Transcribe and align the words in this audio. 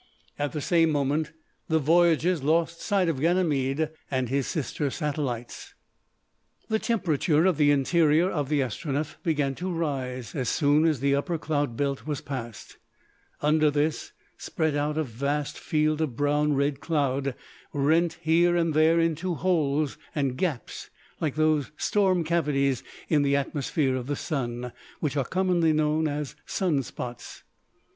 At 0.39 0.53
the 0.53 0.61
same 0.61 0.89
moment 0.89 1.31
the 1.67 1.77
voyagers 1.77 2.41
lost 2.41 2.81
sight 2.81 3.07
of 3.07 3.21
Ganymede 3.21 3.91
and 4.09 4.29
his 4.29 4.47
sister 4.47 4.89
satellites. 4.89 5.75
The 6.69 6.79
temperature 6.79 7.45
of 7.45 7.57
the 7.57 7.69
interior 7.69 8.27
of 8.27 8.49
the 8.49 8.61
Astronef 8.61 9.17
began 9.21 9.53
to 9.53 9.71
rise 9.71 10.33
as 10.33 10.49
soon 10.49 10.85
as 10.85 11.01
the 11.01 11.13
upper 11.13 11.37
cloud 11.37 11.77
belt 11.77 12.07
was 12.07 12.19
passed. 12.19 12.77
Under 13.43 13.69
this, 13.69 14.11
spread 14.39 14.75
out 14.75 14.97
a 14.97 15.03
vast 15.03 15.59
field 15.59 16.01
of 16.01 16.15
brown 16.15 16.53
red 16.53 16.79
cloud, 16.79 17.35
rent 17.71 18.17
here 18.23 18.55
and 18.55 18.73
there 18.73 18.99
into 18.99 19.35
holes 19.35 19.99
and 20.15 20.35
gaps 20.35 20.89
like 21.19 21.35
those 21.35 21.69
storm 21.77 22.23
cavities 22.23 22.81
in 23.07 23.21
the 23.21 23.35
atmosphere 23.35 23.95
of 23.95 24.07
the 24.07 24.15
Sun, 24.15 24.71
which 24.99 25.15
are 25.15 25.23
commonly 25.25 25.73
known 25.73 26.07
as 26.07 26.35
sun 26.47 26.81
spots. 26.81 27.43